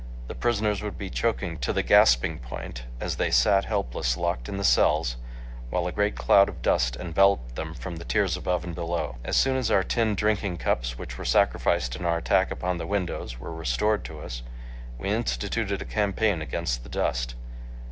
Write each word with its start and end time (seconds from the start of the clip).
The 0.29 0.33
prisoners 0.33 0.81
would 0.81 0.97
be 0.97 1.11
choking 1.11 1.59
to 1.59 1.71
the 1.71 1.83
gasping 1.83 2.39
point, 2.39 2.85
as 2.99 3.17
they 3.17 3.29
sat, 3.29 3.65
helpless, 3.65 4.17
locked 4.17 4.49
in 4.49 4.57
the 4.57 4.63
cells, 4.63 5.15
while 5.69 5.85
a 5.85 5.91
great 5.91 6.15
cloud 6.15 6.49
of 6.49 6.63
dust 6.63 6.95
enveloped 6.99 7.53
them 7.53 7.75
from 7.75 7.99
tiers 7.99 8.35
above 8.35 8.63
and 8.63 8.73
below. 8.73 9.17
As 9.23 9.37
soon 9.37 9.57
as 9.57 9.69
our 9.69 9.83
tin 9.83 10.15
drinking 10.15 10.57
cups, 10.57 10.97
which 10.97 11.19
were 11.19 11.23
sacrificed 11.23 11.95
in 11.95 12.03
our 12.05 12.17
attack 12.17 12.49
upon 12.49 12.79
the 12.79 12.87
windows, 12.87 13.39
were 13.39 13.53
restored 13.53 14.03
to 14.05 14.21
us, 14.21 14.41
we 14.97 15.11
instituted 15.11 15.83
a 15.83 15.85
campaign 15.85 16.41
against 16.41 16.81
the 16.81 16.89
dust. 16.89 17.35